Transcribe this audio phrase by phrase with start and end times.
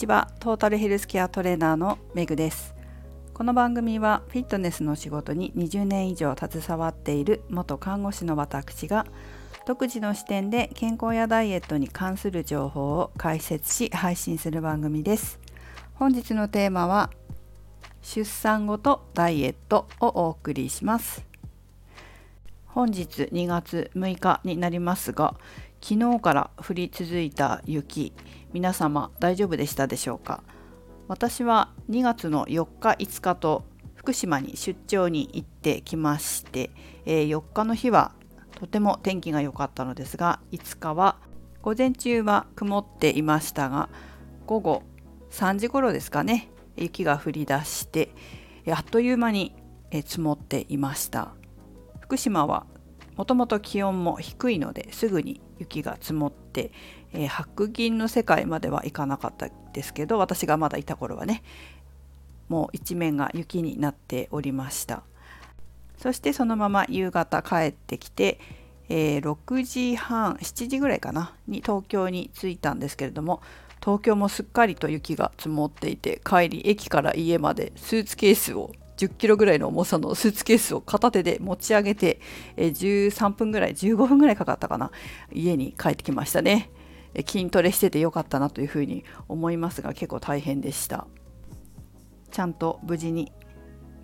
[0.00, 0.30] ちは。
[0.40, 2.74] トータルヘルスケアトレーナーのメグです。
[3.34, 9.06] この番組はフィットネスの仕事に20年以上携わっている元看護師の私が
[9.66, 15.38] 独自の視点で健康やダイエットに関する情報を解説し配信する番組です。
[15.94, 17.10] 本日のテーマは
[18.00, 21.26] 出産後とダイエットをお送りします。
[22.64, 25.34] 本日2月6日になりますが
[25.82, 28.12] 昨日から降り続いた雪
[28.52, 30.42] 皆様大丈夫でしたでしょうか？
[31.08, 33.64] 私は2月の4日5日と
[33.94, 36.70] 福島に出張に行ってきまして、
[37.04, 38.12] えー、4日の日は
[38.52, 41.16] とても天気が良かったのですが5日は
[41.62, 43.88] 午前中は曇っていましたが
[44.46, 44.82] 午後
[45.30, 48.14] 3時頃ですかね雪が降り出して
[48.70, 49.54] あっという間に
[49.90, 51.34] 積もっていました。
[52.00, 52.66] 福島は
[53.20, 56.72] もともと気温も低いのですぐに雪が積もって、
[57.12, 61.42] えー、白銀の世界までは行かなかったですけど私がまだいた頃はね
[62.48, 65.02] もう一面が雪になっておりました。
[65.98, 68.40] そしてそのまま夕方帰ってきて、
[68.88, 73.42] えー、6時半7時ぐらいかなに東京に着いたんですけれども
[73.84, 82.20] 東京もすっかりと雪が積もっていて帰り駅から家までスーツケースを10キロぐらいの重さのスーツケースを片手で持ち上げて、
[82.56, 84.90] え13分ぐらい15分ぐらいかかったかな。
[85.32, 86.70] 家に帰ってきましたね。
[87.26, 91.06] 筋トレしててよかったなというふうに思いますが結構大変でした。
[92.30, 93.32] ちゃんと無事に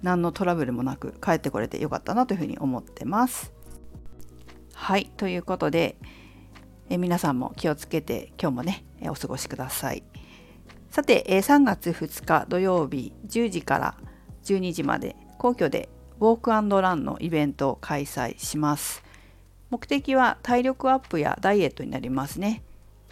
[0.02, 3.52] 何のトラブルもなく帰ってこれてよかったなというふうに思ってます。
[4.72, 5.96] はいということで
[6.88, 10.02] え皆さんも気をつけて今日もねえお過ごしください。
[10.90, 13.96] さて3月2日土曜日10時から
[14.46, 15.88] 12時まで皇居で
[16.20, 19.02] ウォークランのイベントを開催します。
[19.70, 22.62] 目的は体力アップやダイエットになりますね。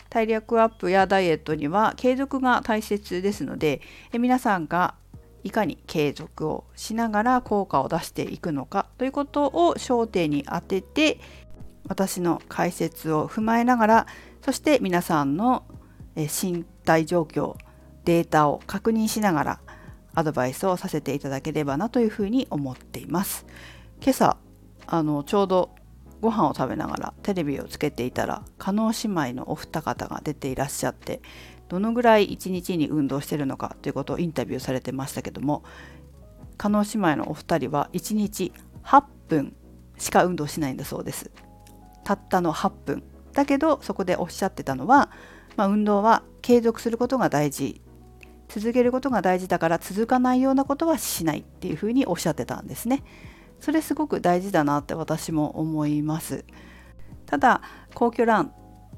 [0.08, 3.80] 体力アップやダイエットには継続が大切ですので
[4.12, 4.94] 皆さんが
[5.42, 11.18] いかに継続をしながら効果を出していくのかということを焦点に当てて
[11.88, 14.06] 私の解説を踏まえながら
[14.42, 15.64] そして皆さんの
[16.14, 17.56] 身体状況
[18.04, 19.60] データを確認しながら
[20.14, 23.46] アドバイスをさせていただければなというふうに思っています。
[24.00, 24.36] 今朝
[24.86, 25.70] あのちょうど
[26.20, 31.20] ご飯を食べながらテレビをつけていたら加納姉妹のお二方が出ていらっしゃって
[31.68, 35.64] どのぐらい一日に運動してるのかということをインタビューされてましたけども
[36.56, 38.52] 加納姉妹のお二人は1日
[38.84, 39.54] 8分
[39.98, 41.30] しか運動しないんだそうです。
[42.04, 43.02] たったの8分
[43.32, 45.10] だけどそこでおっしゃってたのは、
[45.56, 47.80] まあ、運動は継続することが大事
[48.54, 53.02] 続けることが大事だから続かないようなことはしないっていうふうにおっしゃってたんですね。
[53.58, 56.44] それすごく大事だなって私も思います。
[57.26, 57.62] ただ
[57.94, 58.52] 皇居ラン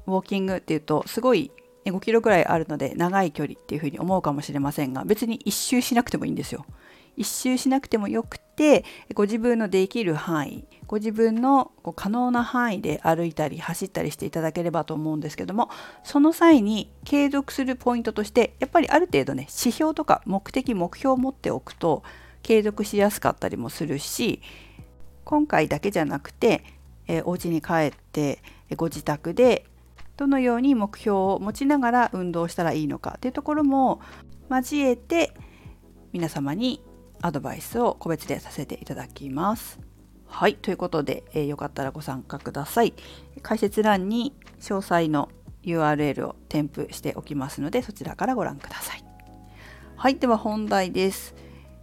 [0.05, 1.49] ウォーキングっていうとすごい
[1.85, 6.63] 5キロぐらいあるので長い距離っていうふうに思うかもしれませんが別に一周しなくてもいいんですよ。
[7.15, 8.85] 一周しなくてもよくて
[9.15, 15.69] ご自分のできる範囲ご自分のこう可能な範囲で歩いたり走ったりしていただければと思うんですけども
[16.03, 22.03] その際に継続するポイントとしてやっぱりある程度ね指標とか目的目標を持っておくと
[22.41, 24.41] 継続しやすかったりもするし
[25.25, 26.63] 今回だけじゃなくて、
[27.07, 28.41] えー、お家に帰って
[28.77, 29.65] ご自宅で
[30.15, 33.99] どのように目標を持ちながら運動したらいいのかっていうところも
[34.49, 35.33] 交えて
[36.13, 36.81] 皆様に
[37.21, 39.86] アドバイスを個別でさせていただきます。
[40.27, 42.93] はい、ということで、えー、よかったらご参加ください。
[43.41, 45.29] 解説欄に詳細の
[45.63, 49.03] URL を添付しておきますので、そちらからご覧ください。
[49.95, 51.33] はい、では本題です。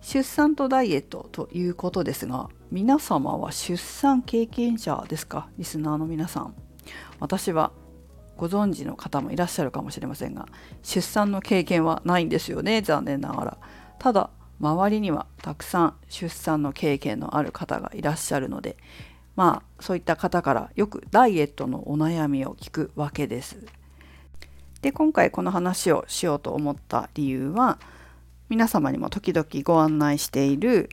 [0.00, 5.48] 出産とダイエットということですが、皆様は出産経験者ですか？
[5.58, 6.54] リスナーの皆さん。
[7.18, 7.72] 私は
[8.36, 10.46] ご存知の方もいらっしゃるかもしれませんが、
[10.82, 13.58] 出産の経験はないんですよね、残念ながら。
[13.98, 18.76] ただ、周りにはたくさん出産の経験のある方がいらっしゃるので
[19.36, 23.66] まあそういった方からよくダイエットのお悩みを聞くわけです。
[24.80, 27.78] で今回この話をしようと思った理由は
[28.50, 30.90] 皆様にも時々ご案内している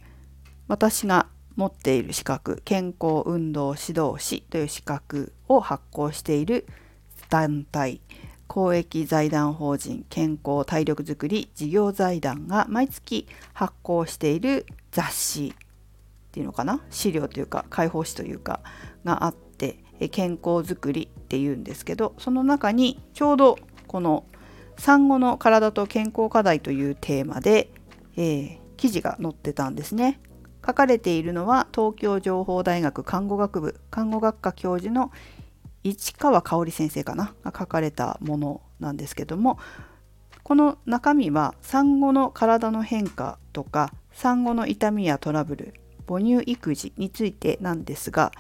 [0.70, 1.28] 私が
[1.58, 6.66] 持っている資格健康運動指導士という資格を発行している
[7.30, 8.00] 団体
[8.52, 16.82] 公益財団法人健康体力づくり事業財団が毎月発行している雑誌っていうのかな？
[16.90, 18.60] 資料というか解放誌というか
[19.06, 19.78] があって
[20.10, 23.58] 健康づくりっていうんですけどその中にちょうど
[23.88, 24.26] この
[24.78, 27.72] 産後の体と健康課題というテーマで、
[28.18, 30.20] えー、記事が載ってたんですね。
[30.68, 35.10] 書かれているのは東京情報大学看護学部看護学科教授の
[35.84, 39.60] 市川香織先生かなが書かれたものなんですけども
[40.44, 45.74] この中身は産後の体の変化とか産後の痛みやトラブル
[46.08, 48.32] 母乳育児についてなんですが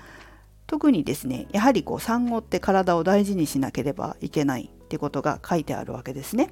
[0.67, 6.49] 特にですねやはりこう産後って体を大事にしなければいけないってことが書いてあるわけですね。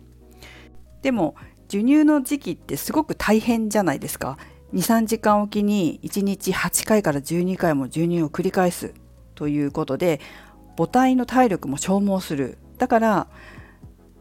[1.01, 1.35] でも
[1.67, 4.37] 授乳の時期ってすごく大変じゃないですか。
[4.73, 8.93] 23時間おきに1日8回から12回も授乳を繰り返す
[9.35, 10.19] ということで
[10.79, 12.57] 母体の体力も消耗する。
[12.77, 13.27] だから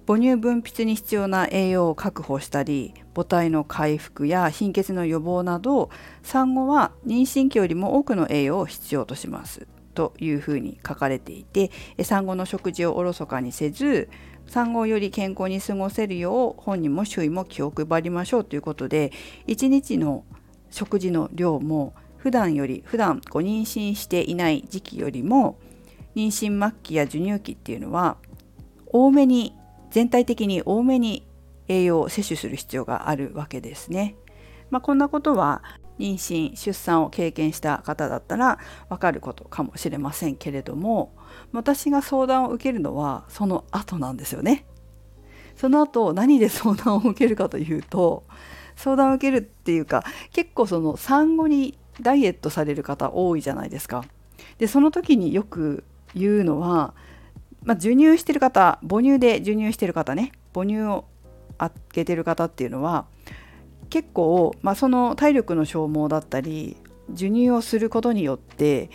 [0.09, 5.91] 母乳分泌に必要な栄養を確保したり母体の回復や貧血の予防など
[6.25, 9.69] 産後は妊娠期よりも多くの栄養を必要とします。
[9.95, 11.71] というふうに書かれていて
[12.03, 14.09] 産後の食事をおろそかにせず
[14.49, 19.13] 産後より健康に過ごせるよう本人も周囲も気を配りましょうということで
[19.47, 20.25] 1日の
[20.71, 25.59] 食事の量も普段より普段ご妊娠していない時期よりも
[26.19, 28.17] 妊娠末期や授乳期っていうのは
[28.87, 29.55] 多めに
[29.91, 31.25] 全体的に多めに
[31.69, 34.17] 栄養を摂取する必要があるわけですね。
[34.71, 35.63] まあ、こんなことは
[36.01, 41.13] 妊娠出産を経験した方だったらわかることかもしれませんけれども
[41.53, 44.67] 私が相談を受けるのはその後なんですよね。
[45.57, 48.25] その後何で相談を受けるかというと
[48.75, 54.05] 相談を受けるっていうか結構その産後にダイエットされる方多いじゃないですか。
[54.59, 55.85] でその時によく
[56.15, 56.95] 言うのは、
[57.63, 61.05] まあ、授乳してる方母乳で授乳してる方ね母乳を
[61.59, 63.07] あげてる方っていうのは
[63.91, 66.77] 結構、まあ、その体力の消耗だったり
[67.11, 68.91] 授乳をすることによって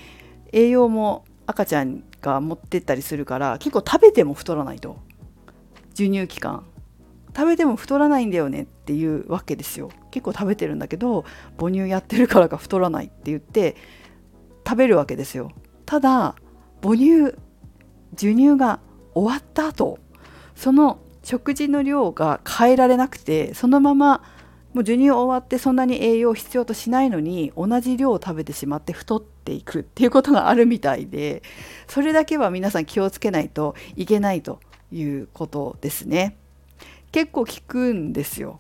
[0.52, 4.98] 栄養も赤ちゃんが持ってったりするから結構食べても太らないと。
[5.90, 6.66] 授乳期間。
[7.36, 9.90] 食べても太らないんだよねっていうわけですよ。
[10.12, 11.26] 結構食べてるんだけど
[11.58, 13.76] 母乳やってるからか太らないって言って
[14.66, 15.52] 食べるわけですよ。
[15.86, 16.36] ただ
[16.84, 17.34] 母乳
[18.12, 18.80] 授乳が
[19.16, 19.98] 終わった後
[20.56, 24.22] その食事の量が変えられなくてそのまま
[24.74, 31.42] もう授乳終わってそんなに栄養を必要としないのに同じ量を食べてしまって太っていくっていうことがあるみたいで
[31.88, 34.60] それだけは皆さん気をつけないといけないと
[34.92, 36.38] いうことですね。
[37.12, 38.60] 結構効くんですよ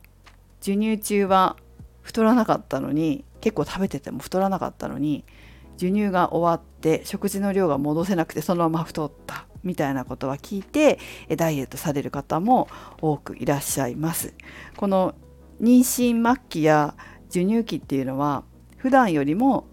[0.61, 1.57] 授乳中は
[2.03, 5.25] 太らなかったのに結構食べてても太らなかったのに
[5.73, 10.99] 授乳が終わって食事の量が戻せなくてそのまま太ったみたいなことは聞いて
[11.35, 12.67] ダイエットされる方も
[13.01, 14.33] 多くいらっしゃいます
[14.75, 15.15] この
[15.61, 16.95] 妊娠末期や
[17.29, 18.43] 授乳期っていうのは
[18.77, 19.65] 普段よりも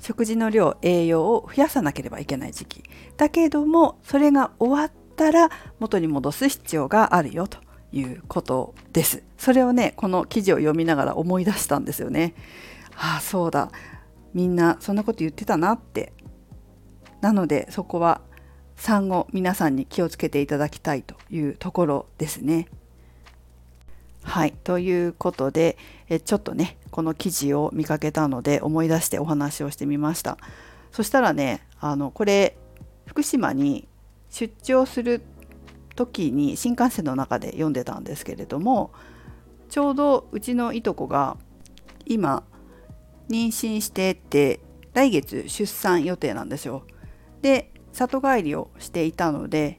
[0.00, 2.84] 食事の量栄養を増やさなければいけない時期
[3.16, 5.50] だけどもそれが終わったら
[5.80, 7.58] 元に戻す必要があるよと
[7.90, 9.22] いうことです。
[9.38, 12.34] それをねこの記事を読みながら思い出したんですよね。
[12.96, 13.70] ああそうだ
[14.38, 16.12] みんなそんなこと言ってたなって。
[17.20, 18.20] なのでそこは
[18.76, 22.68] 産後皆さんに気をつけていただきたいというところですね。
[24.22, 25.76] はいということで
[26.08, 30.38] えちょっとねこの記事を見かけたので思い出してお話をしてみました。
[30.92, 32.56] そしたらねあのこれ
[33.06, 33.88] 福島に
[34.30, 35.22] 出張する
[35.96, 38.92] 時に新幹線の中で読んでたんですけれども
[39.68, 41.36] ちょうどうちのいとこが
[42.06, 42.44] 今
[43.28, 44.60] 妊娠してって
[44.94, 46.84] 来月出産予定なんですよ。
[47.42, 49.78] で里帰りをしていたので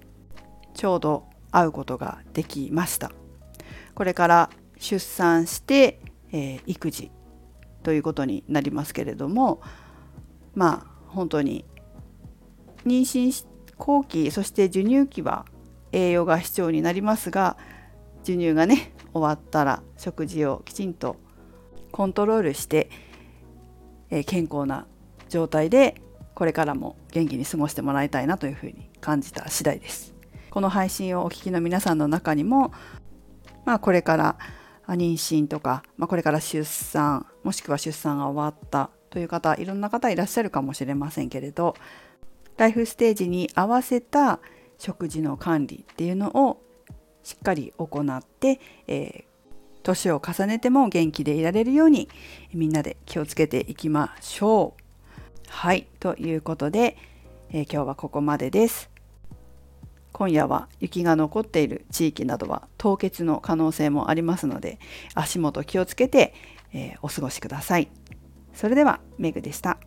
[0.73, 3.11] ちょうど会うことができました。
[3.95, 5.99] これから出産して、
[6.31, 7.11] えー、育児
[7.83, 9.61] ということになりますけれども
[10.55, 11.65] まあ本当に
[12.85, 13.45] 妊娠
[13.77, 15.45] 後期そして授乳期は
[15.91, 17.57] 栄養が必要になりますが
[18.21, 21.17] 授乳がね終わったら食事をきちんと
[21.91, 22.89] コントロールして、
[24.09, 24.85] えー、健康な
[25.29, 26.01] 状態で
[26.35, 30.15] これからも元気に過ごしてもらいたいなというふうに感じた次第です。
[30.49, 32.73] この配信をお聞きの皆さんの中にも、
[33.65, 34.37] まあ、これから
[34.87, 41.75] 妊娠とか、まあ、これから出産もしくは出産が終わったという方いろんな方いらっしゃるかもしれませんけれど
[42.57, 44.39] ライフステージに合わせた
[44.77, 46.61] 食事の管理っていうのを
[47.23, 49.25] しっかり行って、えー、
[49.83, 52.09] 年を重ねても元気でいられるように
[52.53, 54.83] みんなで気をつけていきましょう。
[55.47, 56.97] はいということで、
[57.49, 58.89] えー、今日はここまでです。
[60.11, 64.79] 今夜は雪が残っている地域などは凍結の可能性もありますので
[65.13, 66.33] 足元気をつけて、
[66.73, 67.89] えー、お過ごしください。
[68.53, 69.79] それではメグでした。